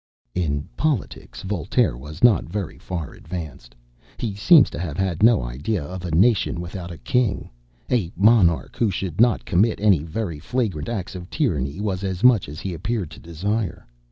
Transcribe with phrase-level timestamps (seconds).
[0.33, 3.75] In politics, Voltaire was not very far advanced.
[4.17, 7.51] He seems to have had no idea of a nation without a king.
[7.91, 12.49] A monarch who should not commit any very flagrant acts of tyranny, was as much
[12.49, 13.85] as he appeared to desire.